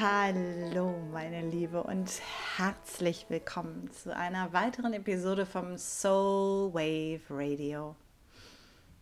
[0.00, 2.10] Hallo, meine Liebe, und
[2.56, 7.94] herzlich willkommen zu einer weiteren Episode vom Soul Wave Radio.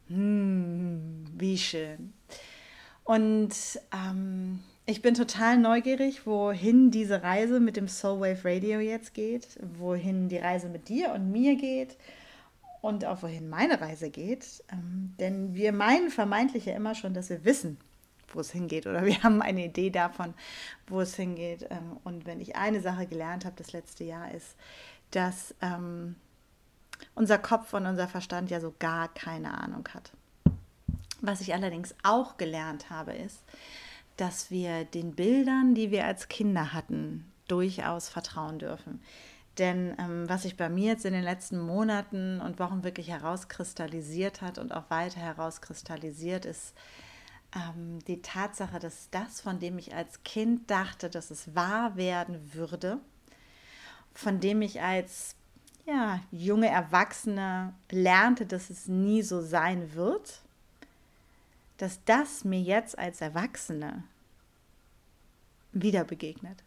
[0.09, 2.15] Hm, wie schön.
[3.05, 3.55] Und
[3.95, 9.47] ähm, ich bin total neugierig, wohin diese Reise mit dem Soul Wave Radio jetzt geht,
[9.79, 11.97] wohin die Reise mit dir und mir geht
[12.81, 14.65] und auch wohin meine Reise geht.
[14.73, 17.79] Ähm, denn wir meinen vermeintlich ja immer schon, dass wir wissen,
[18.35, 20.35] wo es hingeht oder wir haben eine Idee davon,
[20.87, 21.67] wo es hingeht.
[21.71, 24.57] Ähm, und wenn ich eine Sache gelernt habe das letzte Jahr ist,
[25.11, 26.17] dass ähm,
[27.15, 30.13] unser Kopf und unser Verstand ja so gar keine Ahnung hat.
[31.21, 33.43] Was ich allerdings auch gelernt habe, ist,
[34.17, 39.01] dass wir den Bildern, die wir als Kinder hatten, durchaus vertrauen dürfen.
[39.59, 44.41] Denn ähm, was sich bei mir jetzt in den letzten Monaten und Wochen wirklich herauskristallisiert
[44.41, 46.75] hat und auch weiter herauskristallisiert, ist
[47.55, 52.53] ähm, die Tatsache, dass das, von dem ich als Kind dachte, dass es wahr werden
[52.55, 52.99] würde,
[54.15, 55.37] von dem ich als
[55.87, 60.43] ja, junge Erwachsene lernte, dass es nie so sein wird,
[61.79, 64.03] dass das mir jetzt als Erwachsene
[65.73, 66.63] wieder begegnet.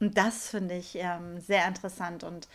[0.00, 2.22] Und das finde ich ähm, sehr interessant.
[2.22, 2.48] Und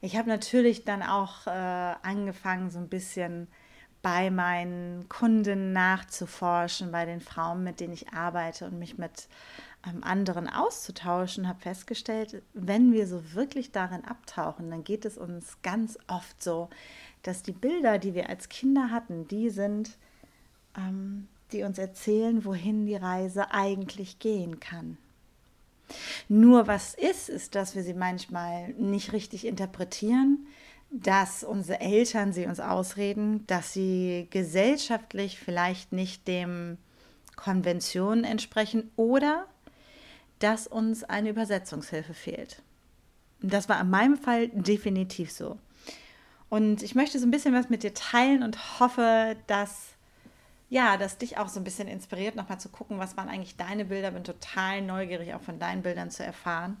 [0.00, 3.48] ich habe natürlich dann auch äh, angefangen, so ein bisschen
[4.02, 9.28] bei meinen Kunden nachzuforschen, bei den Frauen, mit denen ich arbeite und mich mit
[9.86, 15.56] ähm, anderen auszutauschen, habe festgestellt, wenn wir so wirklich darin abtauchen, dann geht es uns
[15.62, 16.68] ganz oft so,
[17.22, 19.96] dass die Bilder, die wir als Kinder hatten, die sind,
[20.76, 24.98] ähm, die uns erzählen, wohin die Reise eigentlich gehen kann.
[26.28, 30.46] Nur was ist, ist, dass wir sie manchmal nicht richtig interpretieren,
[30.92, 36.76] dass unsere Eltern sie uns ausreden, dass sie gesellschaftlich vielleicht nicht dem
[37.34, 39.46] Konventionen entsprechen oder
[40.38, 42.62] dass uns eine Übersetzungshilfe fehlt.
[43.40, 45.58] Das war in meinem Fall definitiv so.
[46.50, 49.92] Und ich möchte so ein bisschen was mit dir teilen und hoffe, dass
[50.68, 53.84] ja, das dich auch so ein bisschen inspiriert, nochmal zu gucken, was waren eigentlich deine
[53.84, 54.10] Bilder.
[54.10, 56.78] Bin total neugierig, auch von deinen Bildern zu erfahren.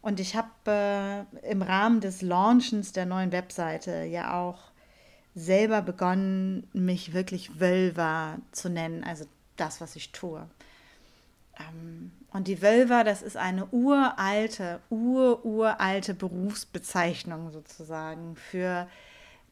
[0.00, 4.72] Und ich habe äh, im Rahmen des Launchens der neuen Webseite ja auch
[5.34, 9.24] selber begonnen, mich wirklich Wölver zu nennen, also
[9.56, 10.46] das, was ich tue.
[11.58, 18.88] Ähm, und die Wölver, das ist eine uralte, ururalte Berufsbezeichnung sozusagen für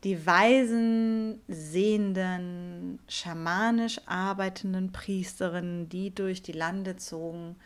[0.02, 7.56] die weisen, sehenden, schamanisch arbeitenden Priesterinnen, die durch die Lande zogen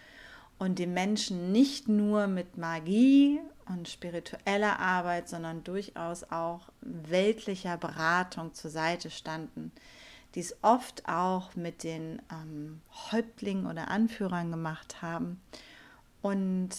[0.59, 8.55] und den Menschen nicht nur mit Magie und spiritueller Arbeit, sondern durchaus auch weltlicher Beratung
[8.55, 9.73] zur Seite standen,
[10.35, 15.41] die es oft auch mit den ähm, Häuptlingen oder Anführern gemacht haben
[16.23, 16.71] und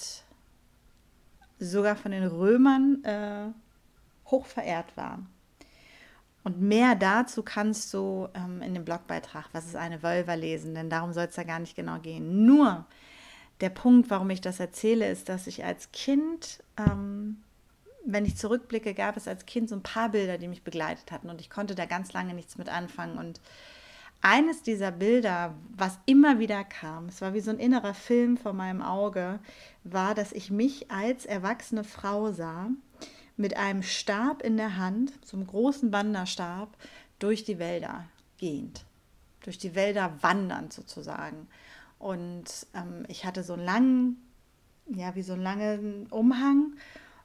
[1.60, 3.48] sogar von den Römern äh,
[4.30, 5.28] hoch verehrt waren.
[6.44, 10.92] Und mehr dazu kannst du ähm, in dem Blogbeitrag, was ist eine Wölver, lesen, denn
[10.92, 12.46] darum soll es ja gar nicht genau gehen.
[12.46, 12.86] Nur
[13.62, 17.38] der Punkt, warum ich das erzähle, ist, dass ich als Kind, ähm,
[18.06, 21.30] wenn ich zurückblicke, gab es als Kind so ein paar Bilder, die mich begleitet hatten
[21.30, 23.18] und ich konnte da ganz lange nichts mit anfangen.
[23.18, 23.40] Und
[24.22, 28.54] eines dieser Bilder, was immer wieder kam, es war wie so ein innerer Film vor
[28.54, 29.40] meinem Auge,
[29.84, 32.70] war, dass ich mich als erwachsene Frau sah
[33.38, 36.76] mit einem Stab in der Hand, so einem großen Wanderstab,
[37.20, 38.06] durch die Wälder
[38.38, 38.86] gehend,
[39.44, 41.48] durch die Wälder wandernd sozusagen.
[42.06, 44.18] Und ähm, ich hatte so einen langen,
[44.86, 46.76] ja, wie so einen langen Umhang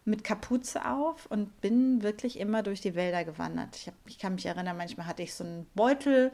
[0.07, 3.77] mit Kapuze auf und bin wirklich immer durch die Wälder gewandert.
[3.77, 6.33] Ich, hab, ich kann mich erinnern, manchmal hatte ich so einen Beutel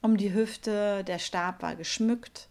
[0.00, 2.48] um die Hüfte, der Stab war geschmückt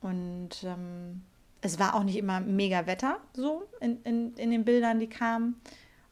[0.00, 1.22] und ähm,
[1.60, 5.54] es war auch nicht immer mega Wetter so in, in, in den Bildern, die kamen.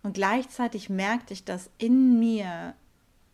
[0.04, 2.74] Und gleichzeitig merkte ich, dass in mir,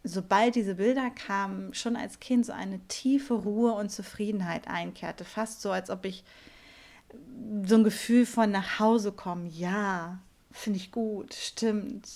[0.09, 5.25] sobald diese Bilder kamen, schon als Kind so eine tiefe Ruhe und Zufriedenheit einkehrte.
[5.25, 6.25] Fast so, als ob ich
[7.65, 10.19] so ein Gefühl von nach Hause kommen, ja,
[10.51, 12.09] finde ich gut, stimmt,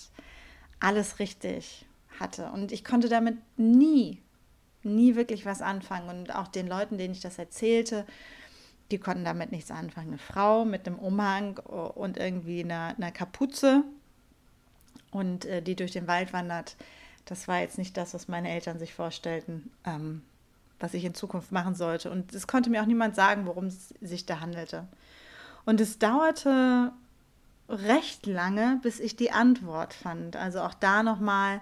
[0.79, 1.85] alles richtig
[2.19, 2.51] hatte.
[2.51, 4.21] Und ich konnte damit nie,
[4.83, 6.09] nie wirklich was anfangen.
[6.09, 8.05] Und auch den Leuten, denen ich das erzählte,
[8.91, 10.09] die konnten damit nichts anfangen.
[10.09, 13.83] Eine Frau mit einem Umhang und irgendwie einer, einer Kapuze
[15.11, 16.75] und äh, die durch den Wald wandert.
[17.25, 20.21] Das war jetzt nicht das, was meine Eltern sich vorstellten, ähm,
[20.79, 22.11] was ich in Zukunft machen sollte.
[22.11, 24.87] Und es konnte mir auch niemand sagen, worum es sich da handelte.
[25.65, 26.91] Und es dauerte
[27.69, 30.35] recht lange, bis ich die Antwort fand.
[30.35, 31.61] Also auch da nochmal,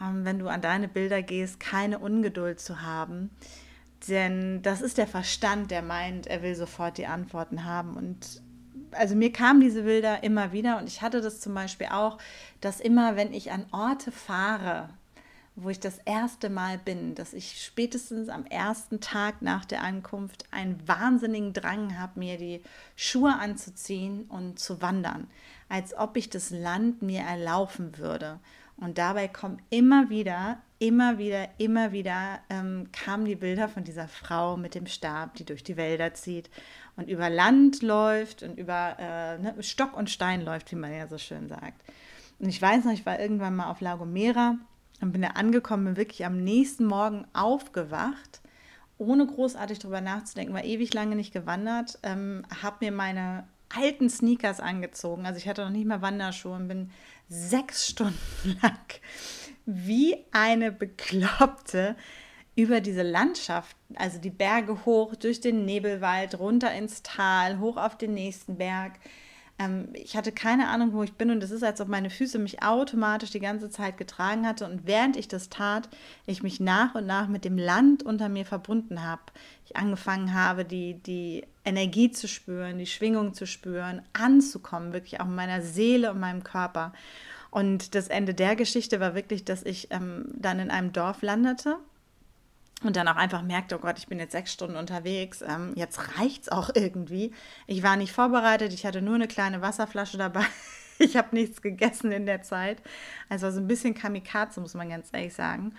[0.00, 3.30] ähm, wenn du an deine Bilder gehst, keine Ungeduld zu haben.
[4.08, 7.94] Denn das ist der Verstand, der meint, er will sofort die Antworten haben.
[7.94, 8.42] Und
[8.96, 12.18] also mir kamen diese Bilder immer wieder und ich hatte das zum Beispiel auch,
[12.60, 14.88] dass immer, wenn ich an Orte fahre,
[15.56, 20.46] wo ich das erste Mal bin, dass ich spätestens am ersten Tag nach der Ankunft
[20.50, 22.62] einen wahnsinnigen Drang habe, mir die
[22.96, 25.28] Schuhe anzuziehen und zu wandern,
[25.68, 28.40] als ob ich das Land mir erlaufen würde.
[28.76, 34.06] Und dabei kommen immer wieder, immer wieder, immer wieder ähm, kamen die Bilder von dieser
[34.06, 36.50] Frau mit dem Stab, die durch die Wälder zieht
[36.96, 41.08] und über Land läuft und über äh, ne, Stock und Stein läuft, wie man ja
[41.08, 41.82] so schön sagt.
[42.38, 44.58] Und ich weiß noch, ich war irgendwann mal auf La Gomera
[45.00, 48.42] und bin da angekommen, bin wirklich am nächsten Morgen aufgewacht,
[48.98, 54.60] ohne großartig drüber nachzudenken, war ewig lange nicht gewandert, ähm, habe mir meine alten Sneakers
[54.60, 56.90] angezogen, also ich hatte noch nicht mal Wanderschuhe und bin
[57.30, 59.00] sechs Stunden lang
[59.66, 61.96] wie eine Bekloppte
[62.56, 67.98] über diese Landschaft, also die Berge hoch, durch den Nebelwald, runter ins Tal, hoch auf
[67.98, 68.92] den nächsten Berg.
[69.58, 72.38] Ähm, ich hatte keine Ahnung, wo ich bin und es ist, als ob meine Füße
[72.38, 75.88] mich automatisch die ganze Zeit getragen hatte und während ich das tat,
[76.26, 79.22] ich mich nach und nach mit dem Land unter mir verbunden habe.
[79.64, 85.26] Ich angefangen habe, die, die Energie zu spüren, die Schwingung zu spüren, anzukommen, wirklich auch
[85.26, 86.92] in meiner Seele und meinem Körper.
[87.54, 91.76] Und das Ende der Geschichte war wirklich, dass ich ähm, dann in einem Dorf landete
[92.82, 96.00] und dann auch einfach merkte, oh Gott, ich bin jetzt sechs Stunden unterwegs, ähm, jetzt
[96.18, 97.32] es auch irgendwie.
[97.68, 100.44] Ich war nicht vorbereitet, ich hatte nur eine kleine Wasserflasche dabei.
[100.98, 102.82] ich habe nichts gegessen in der Zeit.
[103.28, 105.76] Also so ein bisschen Kamikaze, muss man ganz ehrlich sagen.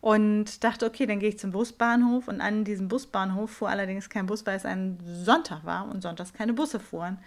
[0.00, 2.28] Und dachte, okay, dann gehe ich zum Busbahnhof.
[2.28, 6.32] Und an diesem Busbahnhof fuhr allerdings kein Bus, weil es ein Sonntag war und sonntags
[6.32, 7.18] keine Busse fuhren.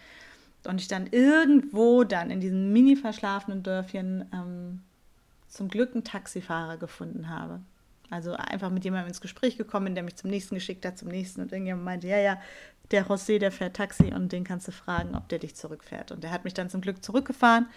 [0.66, 4.82] Und ich dann irgendwo dann in diesem mini verschlafenen Dörfchen ähm,
[5.48, 7.62] zum Glück einen Taxifahrer gefunden habe.
[8.10, 11.42] Also einfach mit jemandem ins Gespräch gekommen, der mich zum nächsten geschickt hat, zum nächsten.
[11.42, 12.42] Und irgendjemand meinte, ja, ja,
[12.92, 16.12] der José, der fährt Taxi und den kannst du fragen, ob der dich zurückfährt.
[16.12, 17.68] Und der hat mich dann zum Glück zurückgefahren.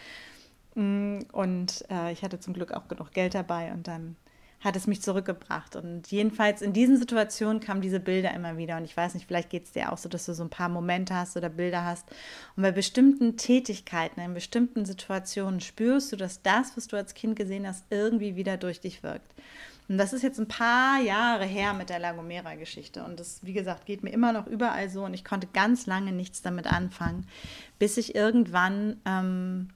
[0.75, 4.17] Mm, und äh, ich hatte zum Glück auch genug Geld dabei und dann
[4.63, 5.77] hat es mich zurückgebracht.
[5.77, 8.77] Und jedenfalls in diesen Situationen kamen diese Bilder immer wieder.
[8.77, 10.69] Und ich weiß nicht, vielleicht geht es dir auch so, dass du so ein paar
[10.69, 12.09] Momente hast oder Bilder hast.
[12.57, 17.37] Und bei bestimmten Tätigkeiten, in bestimmten Situationen spürst du, dass das, was du als Kind
[17.37, 19.35] gesehen hast, irgendwie wieder durch dich wirkt.
[19.89, 23.05] Und das ist jetzt ein paar Jahre her mit der Lagomera-Geschichte.
[23.05, 25.05] Und das, wie gesagt, geht mir immer noch überall so.
[25.05, 27.27] Und ich konnte ganz lange nichts damit anfangen,
[27.81, 29.69] bis ich irgendwann ähm,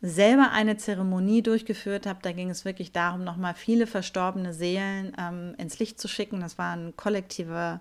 [0.00, 2.20] selber eine Zeremonie durchgeführt habe.
[2.22, 6.40] Da ging es wirklich darum, nochmal viele verstorbene Seelen ähm, ins Licht zu schicken.
[6.40, 7.80] Das war eine kollektive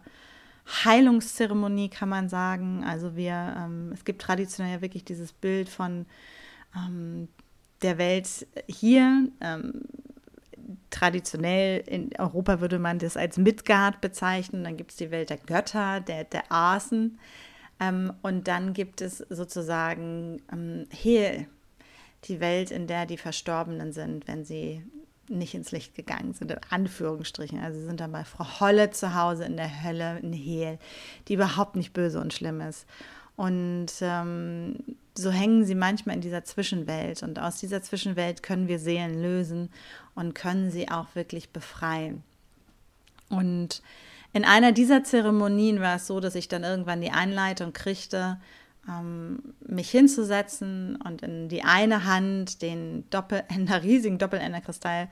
[0.83, 2.83] Heilungszeremonie, kann man sagen.
[2.83, 6.05] Also wir, ähm, es gibt traditionell ja wirklich dieses Bild von
[6.75, 7.27] ähm,
[7.81, 9.83] der Welt hier ähm,
[10.89, 14.63] traditionell in Europa würde man das als Midgard bezeichnen.
[14.63, 17.19] Dann gibt es die Welt der Götter, der, der Asen.
[17.79, 21.47] Ähm, und dann gibt es sozusagen ähm, Hel,
[22.27, 24.83] die Welt, in der die Verstorbenen sind, wenn sie
[25.29, 27.59] nicht ins Licht gegangen sind, in Anführungsstrichen.
[27.59, 30.79] Also sie sind dann bei Frau Holle zu Hause in der Hölle, in Hel,
[31.27, 32.85] die überhaupt nicht böse und schlimm ist.
[33.35, 34.75] Und ähm,
[35.15, 37.23] so hängen sie manchmal in dieser Zwischenwelt.
[37.23, 39.69] Und aus dieser Zwischenwelt können wir Seelen lösen
[40.15, 42.23] und können sie auch wirklich befreien.
[43.29, 43.81] Und
[44.33, 48.39] in einer dieser Zeremonien war es so, dass ich dann irgendwann die Einleitung kriegte,
[49.59, 55.09] mich hinzusetzen und in die eine Hand den Doppelender, riesigen Doppelender-Kristall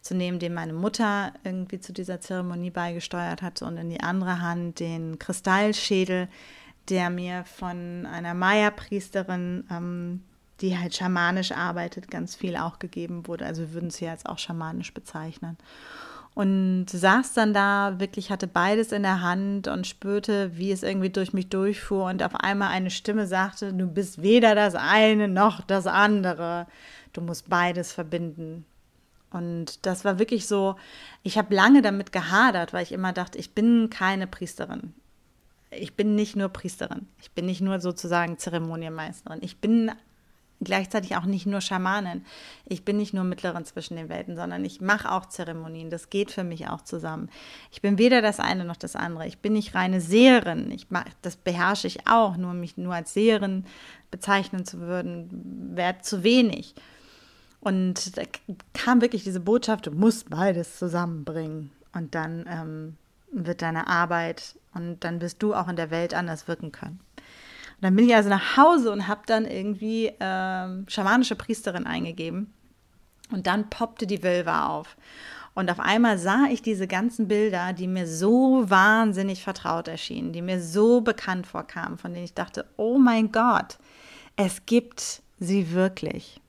[0.00, 4.40] zu nehmen, den meine Mutter irgendwie zu dieser Zeremonie beigesteuert hatte, und in die andere
[4.40, 6.28] Hand den Kristallschädel,
[6.88, 10.22] der mir von einer Maya-Priesterin, ähm,
[10.60, 13.46] die halt schamanisch arbeitet, ganz viel auch gegeben wurde.
[13.46, 15.56] Also würden sie jetzt auch schamanisch bezeichnen.
[16.34, 21.10] Und saß dann da, wirklich hatte beides in der Hand und spürte, wie es irgendwie
[21.10, 25.60] durch mich durchfuhr und auf einmal eine Stimme sagte, du bist weder das eine noch
[25.60, 26.66] das andere.
[27.12, 28.64] Du musst beides verbinden.
[29.30, 30.76] Und das war wirklich so,
[31.22, 34.94] ich habe lange damit gehadert, weil ich immer dachte, ich bin keine Priesterin
[35.72, 39.90] ich bin nicht nur Priesterin, ich bin nicht nur sozusagen Zeremonienmeisterin, ich bin
[40.64, 42.24] gleichzeitig auch nicht nur Schamanin.
[42.66, 45.90] Ich bin nicht nur Mittlerin zwischen den Welten, sondern ich mache auch Zeremonien.
[45.90, 47.28] Das geht für mich auch zusammen.
[47.70, 49.26] Ich bin weder das eine noch das andere.
[49.26, 50.70] Ich bin nicht reine Seherin.
[50.70, 52.36] Ich mach, das beherrsche ich auch.
[52.36, 53.64] Nur mich nur als Seherin
[54.10, 56.74] bezeichnen zu würden, wäre zu wenig.
[57.60, 58.22] Und da
[58.74, 61.70] kam wirklich diese Botschaft, du musst beides zusammenbringen.
[61.92, 62.96] Und dann ähm,
[63.32, 67.00] wird deine Arbeit und dann wirst du auch in der Welt anders wirken können.
[67.82, 72.54] Und dann bin ich also nach Hause und habe dann irgendwie ähm, schamanische Priesterin eingegeben.
[73.32, 74.96] Und dann poppte die Wilva auf.
[75.54, 80.42] Und auf einmal sah ich diese ganzen Bilder, die mir so wahnsinnig vertraut erschienen, die
[80.42, 83.78] mir so bekannt vorkamen, von denen ich dachte, oh mein Gott,
[84.36, 86.40] es gibt sie wirklich.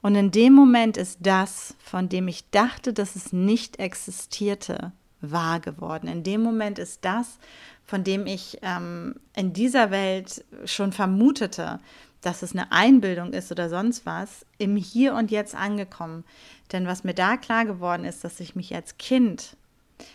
[0.00, 4.92] Und in dem Moment ist das, von dem ich dachte, dass es nicht existierte,
[5.22, 6.08] wahr geworden.
[6.08, 7.38] In dem Moment ist das,
[7.84, 11.80] von dem ich ähm, in dieser Welt schon vermutete,
[12.20, 16.24] dass es eine Einbildung ist oder sonst was, im Hier und Jetzt angekommen.
[16.72, 19.56] Denn was mir da klar geworden ist, dass ich mich als Kind,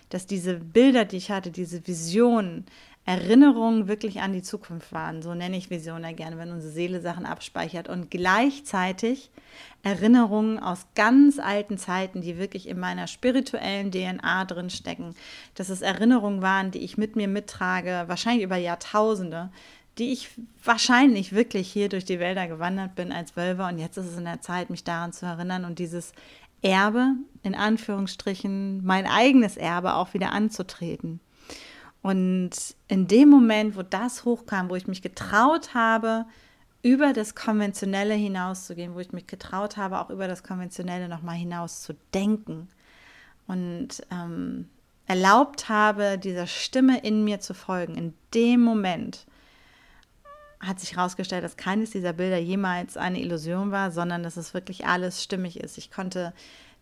[0.10, 2.66] dass diese Bilder, die ich hatte, diese Visionen,
[3.08, 5.22] Erinnerungen wirklich an die Zukunft waren.
[5.22, 7.88] So nenne ich Visionen ja gerne, wenn unsere Seele Sachen abspeichert.
[7.88, 9.32] Und gleichzeitig
[9.82, 15.16] Erinnerungen aus ganz alten Zeiten, die wirklich in meiner spirituellen DNA drin stecken.
[15.56, 19.52] Dass es Erinnerungen waren, die ich mit mir mittrage, wahrscheinlich über Jahrtausende,
[19.98, 20.30] die ich
[20.62, 23.70] wahrscheinlich wirklich hier durch die Wälder gewandert bin als Wölver.
[23.70, 26.12] Und jetzt ist es in der Zeit, mich daran zu erinnern und dieses
[26.62, 31.22] Erbe, in Anführungsstrichen, mein eigenes Erbe auch wieder anzutreten.
[32.08, 32.52] Und
[32.88, 36.26] in dem Moment, wo das hochkam, wo ich mich getraut habe,
[36.82, 41.82] über das Konventionelle hinauszugehen, wo ich mich getraut habe, auch über das Konventionelle nochmal hinaus
[41.82, 42.70] zu denken
[43.46, 44.70] und ähm,
[45.06, 49.26] erlaubt habe, dieser Stimme in mir zu folgen, in dem Moment
[50.62, 54.86] hat sich herausgestellt, dass keines dieser Bilder jemals eine Illusion war, sondern dass es wirklich
[54.86, 55.78] alles stimmig ist.
[55.78, 56.34] Ich konnte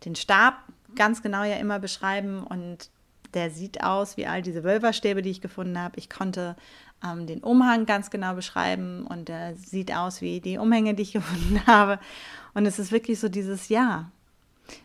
[0.06, 0.60] den Stab
[0.96, 2.92] ganz genau ja immer beschreiben und
[3.36, 5.98] der sieht aus wie all diese Wölferstäbe, die ich gefunden habe.
[5.98, 6.56] Ich konnte
[7.04, 11.14] ähm, den Umhang ganz genau beschreiben und der sieht aus wie die Umhänge, die ich
[11.14, 12.00] gefunden habe.
[12.54, 14.12] Und es ist wirklich so dieses Ja.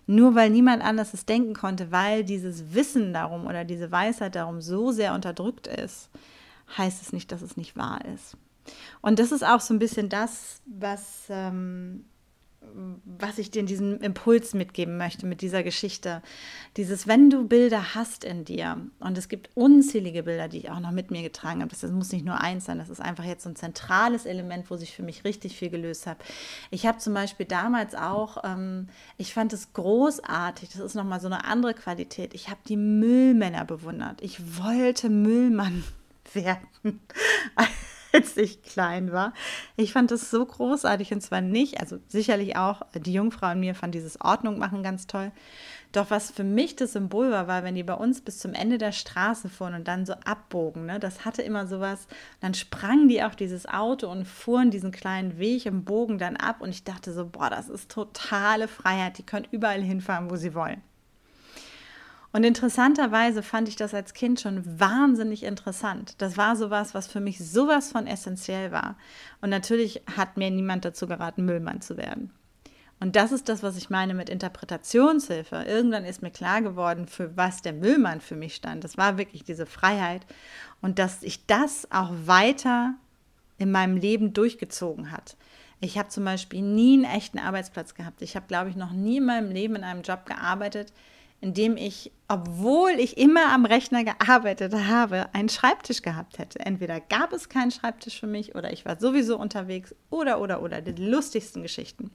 [0.06, 4.60] Nur weil niemand anders es denken konnte, weil dieses Wissen darum oder diese Weisheit darum
[4.60, 6.10] so sehr unterdrückt ist,
[6.76, 8.36] heißt es nicht, dass es nicht wahr ist.
[9.00, 12.04] Und das ist auch so ein bisschen das, was ähm,
[13.04, 16.22] was ich dir in diesem Impuls mitgeben möchte mit dieser Geschichte.
[16.76, 20.80] Dieses, wenn du Bilder hast in dir, und es gibt unzählige Bilder, die ich auch
[20.80, 23.44] noch mit mir getragen habe, das muss nicht nur eins sein, das ist einfach jetzt
[23.44, 26.18] so ein zentrales Element, wo sich für mich richtig viel gelöst hat.
[26.70, 31.26] Ich habe zum Beispiel damals auch, ähm, ich fand es großartig, das ist nochmal so
[31.26, 34.20] eine andere Qualität, ich habe die Müllmänner bewundert.
[34.20, 35.82] Ich wollte Müllmann
[36.34, 37.00] werden.
[38.12, 39.32] als ich klein war.
[39.76, 43.74] Ich fand das so großartig und zwar nicht, also sicherlich auch die Jungfrau in mir
[43.74, 45.32] fand dieses Ordnung machen ganz toll.
[45.92, 48.78] Doch was für mich das Symbol war, war, wenn die bei uns bis zum Ende
[48.78, 52.06] der Straße fuhren und dann so abbogen, ne, das hatte immer sowas.
[52.40, 56.60] Dann sprangen die auf dieses Auto und fuhren diesen kleinen Weg im Bogen dann ab
[56.60, 59.18] und ich dachte so, boah, das ist totale Freiheit.
[59.18, 60.80] Die können überall hinfahren, wo sie wollen.
[62.32, 66.14] Und interessanterweise fand ich das als Kind schon wahnsinnig interessant.
[66.18, 68.96] Das war sowas, was für mich sowas von essentiell war.
[69.40, 72.30] Und natürlich hat mir niemand dazu geraten, Müllmann zu werden.
[73.00, 75.64] Und das ist das, was ich meine mit Interpretationshilfe.
[75.66, 78.84] Irgendwann ist mir klar geworden, für was der Müllmann für mich stand.
[78.84, 80.26] Das war wirklich diese Freiheit
[80.82, 82.94] und dass ich das auch weiter
[83.56, 85.36] in meinem Leben durchgezogen hat.
[85.80, 88.20] Ich habe zum Beispiel nie einen echten Arbeitsplatz gehabt.
[88.20, 90.92] Ich habe, glaube ich, noch nie in meinem Leben in einem Job gearbeitet,
[91.40, 96.60] in dem ich, obwohl ich immer am Rechner gearbeitet habe, einen Schreibtisch gehabt hätte.
[96.60, 100.82] Entweder gab es keinen Schreibtisch für mich oder ich war sowieso unterwegs oder, oder, oder,
[100.82, 102.10] die lustigsten Geschichten.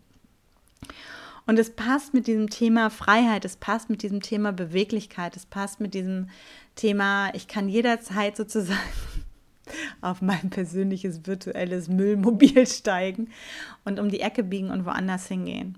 [1.47, 5.79] Und es passt mit diesem Thema Freiheit, es passt mit diesem Thema Beweglichkeit, es passt
[5.79, 6.29] mit diesem
[6.75, 8.79] Thema, ich kann jederzeit sozusagen
[10.01, 13.29] auf mein persönliches virtuelles Müllmobil steigen
[13.85, 15.77] und um die Ecke biegen und woanders hingehen.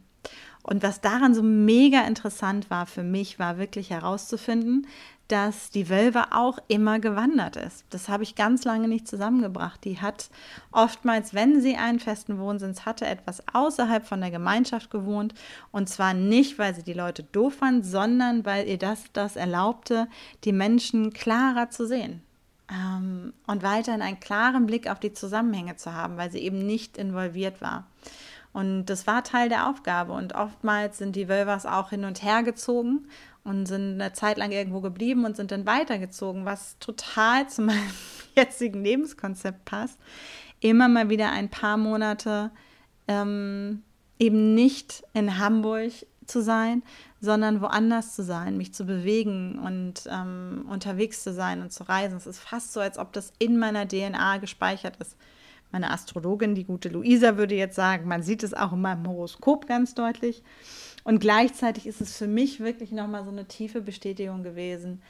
[0.68, 4.86] Und was daran so mega interessant war für mich, war wirklich herauszufinden,
[5.30, 7.86] dass die Wölve auch immer gewandert ist.
[7.90, 9.84] Das habe ich ganz lange nicht zusammengebracht.
[9.86, 10.30] Die hat
[10.72, 15.34] oftmals, wenn sie einen festen Wohnsitz hatte, etwas außerhalb von der Gemeinschaft gewohnt.
[15.72, 20.08] Und zwar nicht, weil sie die Leute doof fand, sondern weil ihr das, das erlaubte,
[20.44, 22.22] die Menschen klarer zu sehen.
[22.70, 26.98] Ähm, und weiterhin einen klaren Blick auf die Zusammenhänge zu haben, weil sie eben nicht
[26.98, 27.88] involviert war.
[28.58, 30.14] Und das war Teil der Aufgabe.
[30.14, 33.08] Und oftmals sind die Wölvers auch hin und her gezogen
[33.44, 37.92] und sind eine Zeit lang irgendwo geblieben und sind dann weitergezogen, was total zu meinem
[38.36, 40.00] jetzigen Lebenskonzept passt.
[40.60, 42.50] Immer mal wieder ein paar Monate
[43.08, 43.84] ähm,
[44.18, 45.92] eben nicht in Hamburg
[46.26, 46.82] zu sein,
[47.22, 52.18] sondern woanders zu sein, mich zu bewegen und ähm, unterwegs zu sein und zu reisen.
[52.18, 55.16] Es ist fast so, als ob das in meiner DNA gespeichert ist.
[55.72, 59.68] Meine Astrologin, die gute Luisa, würde jetzt sagen, man sieht es auch in meinem Horoskop
[59.68, 60.44] ganz deutlich.
[61.04, 65.02] Und gleichzeitig ist es für mich wirklich nochmal so eine tiefe Bestätigung gewesen.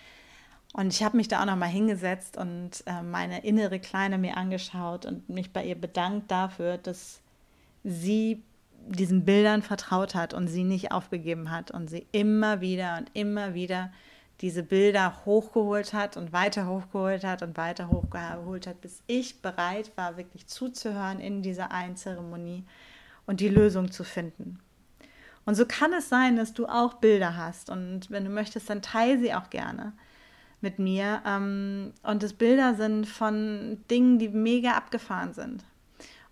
[0.74, 5.06] Und ich habe mich da auch nochmal hingesetzt und äh, meine innere Kleine mir angeschaut
[5.06, 7.22] und mich bei ihr bedankt dafür, dass
[7.84, 8.44] sie
[8.88, 13.54] diesen Bildern vertraut hat und sie nicht aufgegeben hat und sie immer wieder und immer
[13.54, 13.92] wieder
[14.42, 19.92] diese Bilder hochgeholt hat und weiter hochgeholt hat und weiter hochgeholt hat, bis ich bereit
[19.96, 22.64] war, wirklich zuzuhören in dieser einen Zeremonie
[23.26, 24.60] und die Lösung zu finden.
[25.46, 28.82] Und so kann es sein, dass du auch Bilder hast und wenn du möchtest, dann
[28.82, 29.94] teile sie auch gerne
[30.62, 31.22] mit mir.
[31.26, 35.64] Ähm, und das Bilder sind von Dingen, die mega abgefahren sind.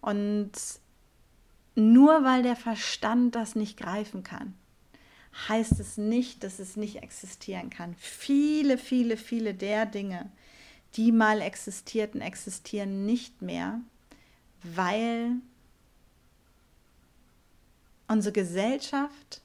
[0.02, 0.52] Und
[1.76, 4.54] nur weil der Verstand das nicht greifen kann,
[5.50, 7.94] heißt es nicht, dass es nicht existieren kann.
[7.96, 10.32] Viele, viele, viele der Dinge,
[10.96, 13.82] die mal existierten, existieren nicht mehr,
[14.64, 15.34] weil
[18.08, 19.42] unsere Gesellschaft,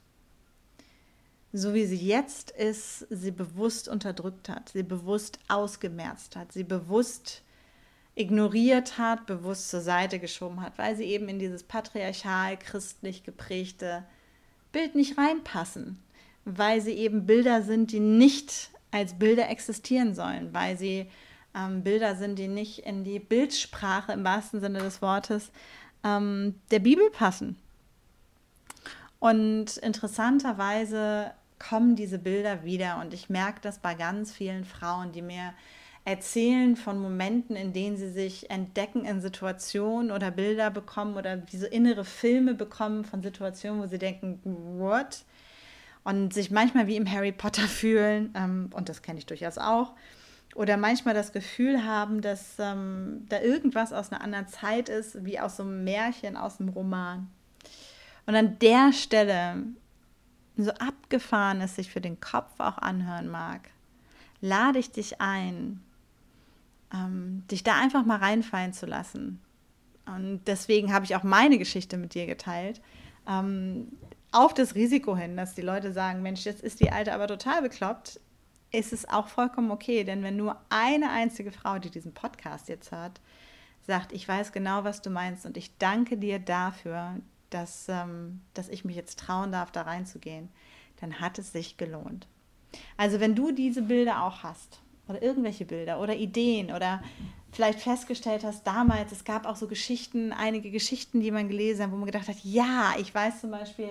[1.51, 7.43] so wie sie jetzt ist, sie bewusst unterdrückt hat, sie bewusst ausgemerzt hat, sie bewusst
[8.15, 14.05] ignoriert hat, bewusst zur Seite geschoben hat, weil sie eben in dieses patriarchal christlich geprägte
[14.71, 16.01] Bild nicht reinpassen,
[16.45, 21.07] weil sie eben Bilder sind, die nicht als Bilder existieren sollen, weil sie
[21.55, 25.51] ähm, Bilder sind, die nicht in die Bildsprache im wahrsten Sinne des Wortes
[26.03, 27.57] ähm, der Bibel passen.
[29.19, 35.21] Und interessanterweise kommen diese Bilder wieder und ich merke das bei ganz vielen Frauen, die
[35.21, 35.53] mir
[36.03, 41.67] erzählen von Momenten, in denen sie sich entdecken in Situationen oder Bilder bekommen oder diese
[41.67, 44.39] innere Filme bekommen von Situationen, wo sie denken,
[44.79, 45.23] what?
[46.03, 49.93] Und sich manchmal wie im Harry Potter fühlen, ähm, und das kenne ich durchaus auch,
[50.55, 55.39] oder manchmal das Gefühl haben, dass ähm, da irgendwas aus einer anderen Zeit ist, wie
[55.39, 57.29] aus so einem Märchen, aus einem Roman.
[58.25, 59.63] Und an der Stelle,
[60.57, 63.69] so abgefahren es sich für den Kopf auch anhören mag,
[64.41, 65.81] lade ich dich ein,
[66.93, 69.39] ähm, dich da einfach mal reinfallen zu lassen.
[70.05, 72.81] Und deswegen habe ich auch meine Geschichte mit dir geteilt.
[73.27, 73.87] Ähm,
[74.31, 77.61] auf das Risiko hin, dass die Leute sagen, Mensch, jetzt ist die Alte aber total
[77.61, 78.19] bekloppt,
[78.71, 80.03] ist es auch vollkommen okay.
[80.03, 83.19] Denn wenn nur eine einzige Frau, die diesen Podcast jetzt hört,
[83.81, 87.15] sagt, ich weiß genau, was du meinst und ich danke dir dafür,
[87.49, 90.49] dass, ähm, dass ich mich jetzt trauen darf, da reinzugehen,
[90.99, 92.27] dann hat es sich gelohnt.
[92.95, 97.01] Also wenn du diese Bilder auch hast, oder irgendwelche Bilder oder Ideen oder
[97.51, 101.91] vielleicht festgestellt hast, damals, es gab auch so Geschichten, einige Geschichten, die man gelesen hat,
[101.91, 103.89] wo man gedacht hat, ja, ich weiß zum Beispiel,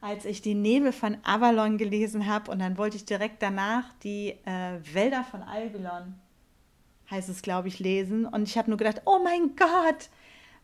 [0.00, 4.30] als ich die Nebel von Avalon gelesen habe und dann wollte ich direkt danach die
[4.44, 6.14] äh, Wälder von Albilon,
[7.10, 8.26] heißt es, glaube ich, lesen.
[8.26, 10.08] Und ich habe nur gedacht, oh mein Gott,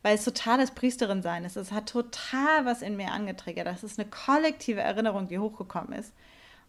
[0.02, 1.56] weil es totales Priesterin sein ist.
[1.56, 3.66] Es hat total was in mir angetriggert.
[3.66, 6.12] Das ist eine kollektive Erinnerung, die hochgekommen ist.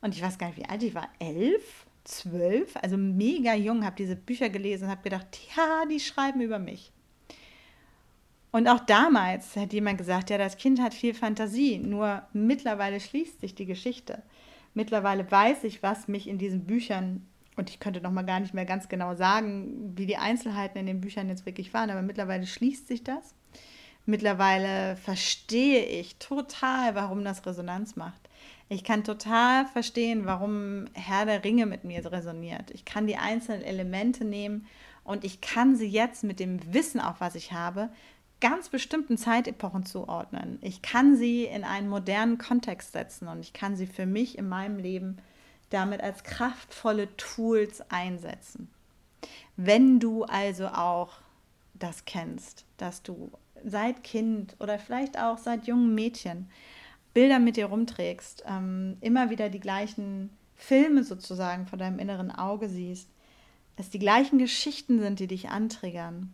[0.02, 1.10] Und ich weiß gar nicht, wie alt ich war.
[1.20, 1.86] Elf?
[2.10, 6.60] Zwölf, also mega jung, habe diese Bücher gelesen und habe gedacht, ja, die schreiben über
[6.60, 6.92] mich.
[8.52, 13.42] Und auch damals hat jemand gesagt, ja, das Kind hat viel Fantasie, nur mittlerweile schließt
[13.42, 14.24] sich die Geschichte.
[14.74, 18.54] Mittlerweile weiß ich, was mich in diesen Büchern, und ich könnte noch mal gar nicht
[18.54, 22.48] mehr ganz genau sagen, wie die Einzelheiten in den Büchern jetzt wirklich waren, aber mittlerweile
[22.48, 23.36] schließt sich das.
[24.06, 28.29] Mittlerweile verstehe ich total, warum das Resonanz macht.
[28.72, 32.70] Ich kann total verstehen, warum Herr der Ringe mit mir resoniert.
[32.70, 34.68] Ich kann die einzelnen Elemente nehmen
[35.04, 37.90] und ich kann sie jetzt mit dem Wissen, auch was ich habe,
[38.40, 40.60] ganz bestimmten Zeitepochen zuordnen.
[40.62, 44.48] Ich kann sie in einen modernen Kontext setzen und ich kann sie für mich in
[44.48, 45.18] meinem Leben
[45.72, 48.70] damit als kraftvolle Tools einsetzen.
[49.58, 51.14] Wenn du also auch
[51.74, 53.32] das kennst, dass du
[53.66, 56.50] seit Kind oder vielleicht auch seit jungen Mädchen
[57.20, 62.70] Bilder mit dir rumträgst, ähm, immer wieder die gleichen Filme sozusagen vor deinem inneren Auge
[62.70, 63.10] siehst,
[63.76, 66.34] es die gleichen Geschichten sind, die dich antriggern,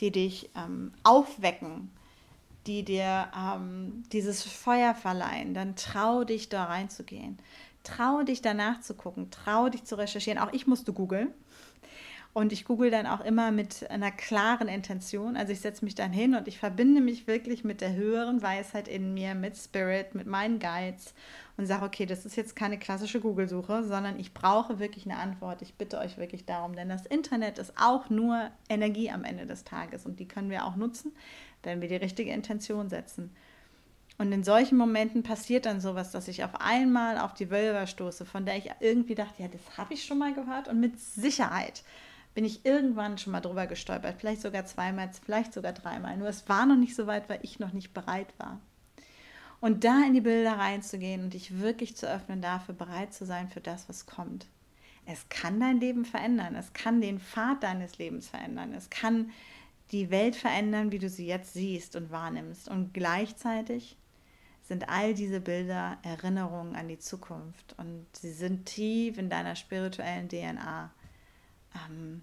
[0.00, 1.92] die dich ähm, aufwecken,
[2.66, 7.38] die dir ähm, dieses Feuer verleihen, dann trau dich da reinzugehen.
[7.84, 10.40] Trau dich danach zu gucken, trau dich zu recherchieren.
[10.40, 11.28] Auch ich musste googeln.
[12.36, 15.38] Und ich google dann auch immer mit einer klaren Intention.
[15.38, 18.88] Also ich setze mich dann hin und ich verbinde mich wirklich mit der höheren Weisheit
[18.88, 21.14] in mir, mit Spirit, mit meinen Guides
[21.56, 25.62] und sage, okay, das ist jetzt keine klassische Google-Suche, sondern ich brauche wirklich eine Antwort.
[25.62, 29.64] Ich bitte euch wirklich darum, denn das Internet ist auch nur Energie am Ende des
[29.64, 31.12] Tages und die können wir auch nutzen,
[31.62, 33.34] wenn wir die richtige Intention setzen.
[34.18, 38.26] Und in solchen Momenten passiert dann sowas, dass ich auf einmal auf die Wölver stoße,
[38.26, 41.82] von der ich irgendwie dachte, ja, das habe ich schon mal gehört und mit Sicherheit
[42.36, 46.18] bin ich irgendwann schon mal drüber gestolpert, vielleicht sogar zweimal, vielleicht sogar dreimal.
[46.18, 48.60] Nur es war noch nicht so weit, weil ich noch nicht bereit war.
[49.60, 53.48] Und da in die Bilder reinzugehen und dich wirklich zu öffnen, dafür bereit zu sein
[53.48, 54.48] für das, was kommt.
[55.06, 59.30] Es kann dein Leben verändern, es kann den Pfad deines Lebens verändern, es kann
[59.90, 62.68] die Welt verändern, wie du sie jetzt siehst und wahrnimmst.
[62.68, 63.96] Und gleichzeitig
[64.62, 70.28] sind all diese Bilder Erinnerungen an die Zukunft und sie sind tief in deiner spirituellen
[70.28, 70.90] DNA.
[71.88, 72.22] Ähm,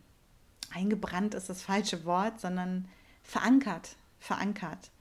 [0.71, 2.87] eingebrannt ist das falsche Wort, sondern
[3.21, 4.91] verankert, verankert.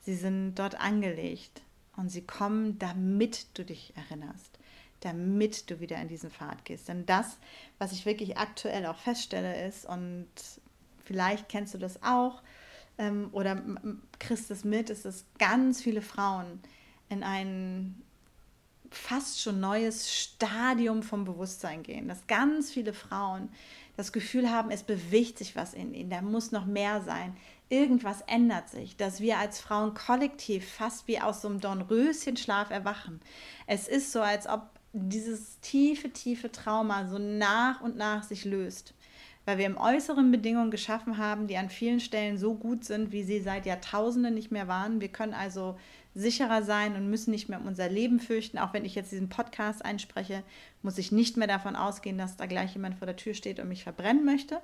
[0.00, 1.62] Sie sind dort angelegt
[1.96, 4.58] und sie kommen, damit du dich erinnerst,
[5.00, 6.88] damit du wieder in diesen Pfad gehst.
[6.88, 7.38] Denn das,
[7.78, 10.28] was ich wirklich aktuell auch feststelle, ist, und
[11.04, 12.42] vielleicht kennst du das auch
[12.98, 13.62] ähm, oder
[14.18, 16.60] kriegst es mit, ist, dass ganz viele Frauen
[17.08, 18.02] in ein
[18.90, 23.48] fast schon neues Stadium vom Bewusstsein gehen, dass ganz viele Frauen
[23.96, 27.36] das Gefühl haben, es bewegt sich was in ihnen, da muss noch mehr sein,
[27.68, 33.20] irgendwas ändert sich, dass wir als Frauen kollektiv fast wie aus so einem Dornröschenschlaf erwachen.
[33.66, 38.94] Es ist so, als ob dieses tiefe, tiefe Trauma so nach und nach sich löst,
[39.44, 43.22] weil wir im Äußeren Bedingungen geschaffen haben, die an vielen Stellen so gut sind, wie
[43.22, 45.00] sie seit Jahrtausenden nicht mehr waren.
[45.00, 45.78] Wir können also
[46.14, 48.58] sicherer sein und müssen nicht mehr um unser Leben fürchten.
[48.58, 50.42] Auch wenn ich jetzt diesen Podcast einspreche,
[50.82, 53.68] muss ich nicht mehr davon ausgehen, dass da gleich jemand vor der Tür steht und
[53.68, 54.60] mich verbrennen möchte.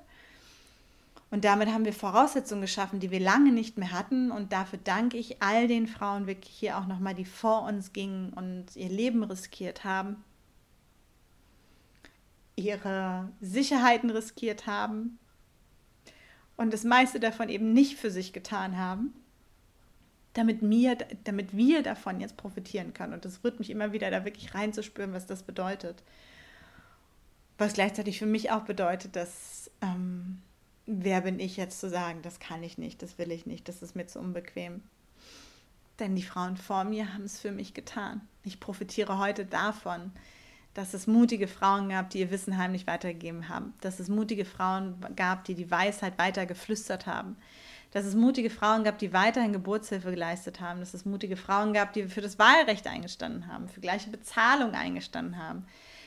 [1.30, 4.30] Und damit haben wir Voraussetzungen geschaffen, die wir lange nicht mehr hatten.
[4.30, 8.32] Und dafür danke ich all den Frauen wirklich hier auch nochmal, die vor uns gingen
[8.32, 10.24] und ihr Leben riskiert haben,
[12.54, 15.18] ihre Sicherheiten riskiert haben
[16.56, 19.12] und das meiste davon eben nicht für sich getan haben
[20.36, 23.14] damit, mir, damit wir davon jetzt profitieren können.
[23.14, 26.02] Und das rührt mich immer wieder, da wirklich reinzuspüren, was das bedeutet.
[27.58, 30.42] Was gleichzeitig für mich auch bedeutet, dass ähm,
[30.84, 33.82] wer bin ich jetzt zu sagen, das kann ich nicht, das will ich nicht, das
[33.82, 34.82] ist mir zu unbequem.
[35.98, 38.20] Denn die Frauen vor mir haben es für mich getan.
[38.44, 40.12] Ich profitiere heute davon,
[40.74, 44.94] dass es mutige Frauen gab, die ihr Wissen heimlich weitergegeben haben, dass es mutige Frauen
[45.16, 47.38] gab, die die Weisheit weiter geflüstert haben,
[47.92, 51.92] dass es mutige Frauen gab, die weiterhin Geburtshilfe geleistet haben, dass es mutige Frauen gab,
[51.92, 55.66] die für das Wahlrecht eingestanden haben, für gleiche Bezahlung eingestanden haben,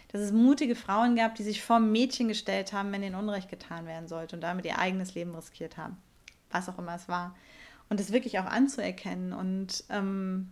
[0.09, 3.85] dass es mutige Frauen gab, die sich vor Mädchen gestellt haben, wenn ihnen Unrecht getan
[3.85, 5.97] werden sollte und damit ihr eigenes Leben riskiert haben,
[6.51, 7.35] was auch immer es war.
[7.89, 10.51] Und das wirklich auch anzuerkennen und ähm,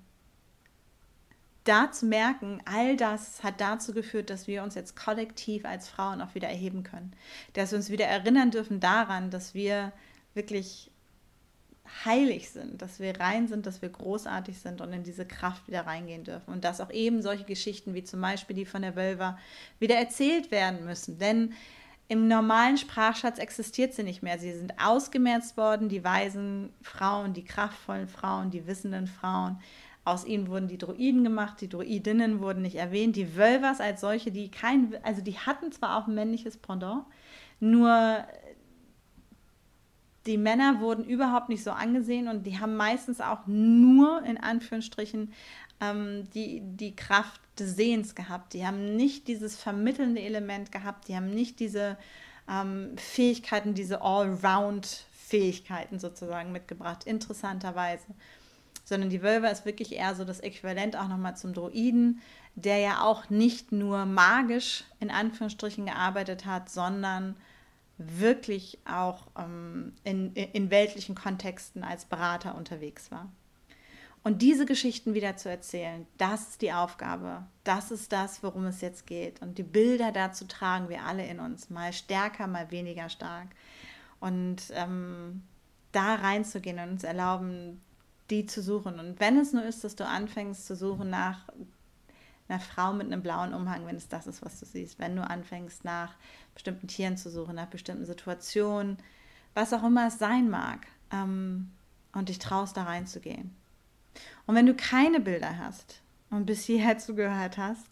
[1.67, 6.21] da zu merken, all das hat dazu geführt, dass wir uns jetzt kollektiv als Frauen
[6.21, 7.11] auch wieder erheben können.
[7.53, 9.91] Dass wir uns wieder erinnern dürfen daran, dass wir
[10.33, 10.91] wirklich
[12.05, 15.85] heilig sind, dass wir rein sind, dass wir großartig sind und in diese Kraft wieder
[15.85, 16.53] reingehen dürfen.
[16.53, 19.37] Und dass auch eben solche Geschichten wie zum Beispiel die von der Wölver
[19.79, 21.17] wieder erzählt werden müssen.
[21.17, 21.53] Denn
[22.09, 24.39] im normalen Sprachschatz existiert sie nicht mehr.
[24.39, 29.59] Sie sind ausgemerzt worden, die weisen Frauen, die kraftvollen Frauen, die wissenden Frauen.
[30.05, 34.31] Aus ihnen wurden die Druiden gemacht, die Druidinnen wurden nicht erwähnt, die Wölvers als solche,
[34.31, 37.03] die kein, also die hatten zwar auch ein männliches Pendant,
[37.59, 38.23] nur
[40.27, 45.33] die Männer wurden überhaupt nicht so angesehen und die haben meistens auch nur in Anführungsstrichen
[45.79, 48.53] ähm, die, die Kraft des Sehens gehabt.
[48.53, 51.97] Die haben nicht dieses vermittelnde Element gehabt, die haben nicht diese
[52.49, 58.05] ähm, Fähigkeiten, diese Allround-Fähigkeiten sozusagen mitgebracht, interessanterweise.
[58.83, 62.21] Sondern die Wölver ist wirklich eher so das Äquivalent auch nochmal zum Droiden,
[62.55, 67.35] der ja auch nicht nur magisch in Anführungsstrichen gearbeitet hat, sondern
[67.97, 73.31] wirklich auch ähm, in, in weltlichen Kontexten als Berater unterwegs war.
[74.23, 77.45] Und diese Geschichten wieder zu erzählen, das ist die Aufgabe.
[77.63, 79.41] Das ist das, worum es jetzt geht.
[79.41, 83.47] Und die Bilder dazu tragen wir alle in uns, mal stärker, mal weniger stark.
[84.19, 85.43] Und ähm,
[85.91, 87.81] da reinzugehen und uns erlauben,
[88.29, 88.99] die zu suchen.
[88.99, 91.47] Und wenn es nur ist, dass du anfängst zu suchen nach
[92.47, 94.99] einer Frau mit einem blauen Umhang, wenn es das ist, was du siehst.
[94.99, 96.15] Wenn du anfängst, nach
[96.53, 98.97] bestimmten Tieren zu suchen, nach bestimmten Situationen,
[99.53, 101.71] was auch immer es sein mag, ähm,
[102.13, 103.55] und dich traust, da reinzugehen.
[104.45, 107.85] Und wenn du keine Bilder hast und bis hierher zugehört hast,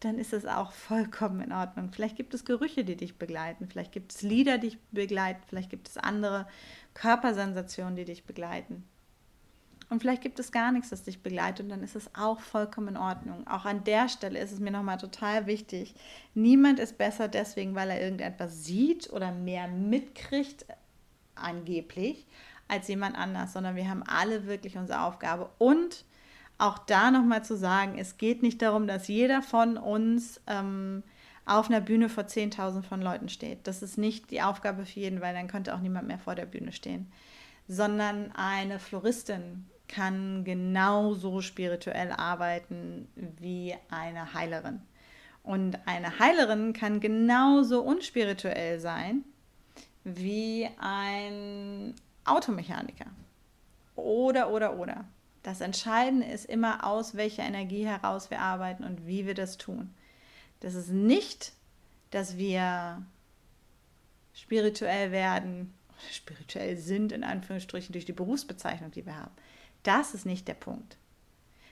[0.00, 1.90] dann ist es auch vollkommen in Ordnung.
[1.92, 5.70] Vielleicht gibt es Gerüche, die dich begleiten, vielleicht gibt es Lieder, die dich begleiten, vielleicht
[5.70, 6.46] gibt es andere
[6.94, 8.84] Körpersensationen, die dich begleiten.
[9.90, 12.88] Und vielleicht gibt es gar nichts, das dich begleitet und dann ist es auch vollkommen
[12.88, 13.46] in Ordnung.
[13.46, 15.94] Auch an der Stelle ist es mir nochmal total wichtig.
[16.34, 20.66] Niemand ist besser deswegen, weil er irgendetwas sieht oder mehr mitkriegt,
[21.34, 22.26] angeblich,
[22.66, 25.48] als jemand anders, sondern wir haben alle wirklich unsere Aufgabe.
[25.56, 26.04] Und
[26.58, 31.02] auch da nochmal zu sagen, es geht nicht darum, dass jeder von uns ähm,
[31.46, 33.66] auf einer Bühne vor 10.000 von Leuten steht.
[33.66, 36.46] Das ist nicht die Aufgabe für jeden, weil dann könnte auch niemand mehr vor der
[36.46, 37.10] Bühne stehen.
[37.68, 44.82] Sondern eine Floristin kann genauso spirituell arbeiten wie eine Heilerin.
[45.42, 49.24] Und eine Heilerin kann genauso unspirituell sein
[50.04, 53.06] wie ein Automechaniker.
[53.96, 55.04] Oder, oder, oder.
[55.42, 59.94] Das Entscheidende ist immer, aus welcher Energie heraus wir arbeiten und wie wir das tun.
[60.60, 61.52] Das ist nicht,
[62.10, 63.02] dass wir
[64.34, 65.72] spirituell werden,
[66.10, 69.32] spirituell sind, in Anführungsstrichen, durch die Berufsbezeichnung, die wir haben.
[69.82, 70.96] Das ist nicht der Punkt.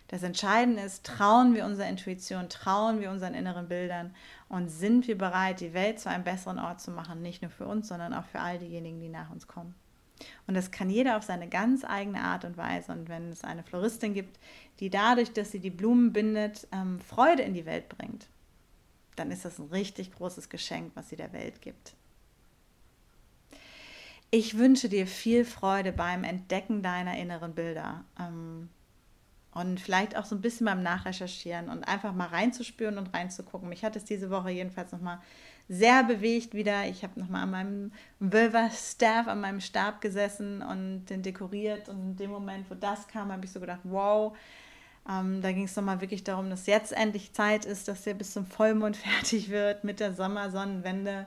[0.08, 4.14] Das Entscheidende ist, trauen wir unserer Intuition, trauen wir unseren inneren Bildern
[4.48, 7.66] und sind wir bereit, die Welt zu einem besseren Ort zu machen, nicht nur für
[7.66, 9.74] uns, sondern auch für all diejenigen, die nach uns kommen.
[10.46, 12.92] Und das kann jeder auf seine ganz eigene Art und Weise.
[12.92, 14.38] Und wenn es eine Floristin gibt,
[14.80, 18.28] die dadurch, dass sie die Blumen bindet, ähm, Freude in die Welt bringt,
[19.16, 21.94] dann ist das ein richtig großes Geschenk, was sie der Welt gibt.
[24.30, 28.04] Ich wünsche dir viel Freude beim Entdecken deiner inneren Bilder.
[28.18, 28.68] Ähm,
[29.52, 33.70] und vielleicht auch so ein bisschen beim Nachrecherchieren und einfach mal reinzuspüren und reinzugucken.
[33.70, 35.18] Mich hat es diese Woche jedenfalls nochmal
[35.68, 36.86] sehr bewegt wieder.
[36.86, 41.88] Ich habe nochmal an meinem Vulva-Staff, an meinem Stab gesessen und den dekoriert.
[41.88, 44.36] Und in dem Moment, wo das kam, habe ich so gedacht, wow,
[45.08, 48.32] ähm, da ging es nochmal wirklich darum, dass jetzt endlich Zeit ist, dass er bis
[48.32, 51.26] zum Vollmond fertig wird mit der Sommersonnenwende.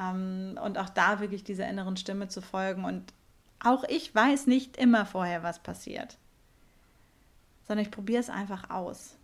[0.00, 2.84] Ähm, und auch da wirklich dieser inneren Stimme zu folgen.
[2.84, 3.12] Und
[3.60, 6.16] auch ich weiß nicht immer vorher, was passiert
[7.70, 9.14] sondern ich probiere es einfach aus.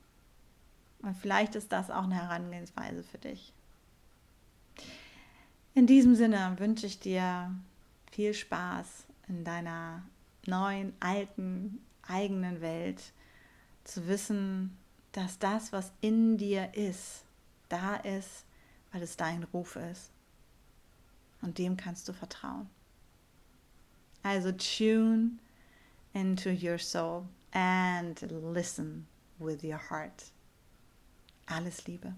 [1.02, 3.52] Und vielleicht ist das auch eine Herangehensweise für dich.
[5.74, 7.52] In diesem Sinne wünsche ich dir
[8.12, 8.86] viel Spaß
[9.26, 10.04] in deiner
[10.46, 13.02] neuen, alten, eigenen Welt,
[13.82, 14.78] zu wissen,
[15.10, 17.24] dass das, was in dir ist,
[17.68, 18.44] da ist,
[18.92, 20.12] weil es dein Ruf ist.
[21.46, 22.68] Und dem kannst du vertrauen.
[24.24, 25.38] Also tune
[26.12, 29.06] into your soul and listen
[29.38, 30.32] with your heart.
[31.46, 32.16] Alles Liebe.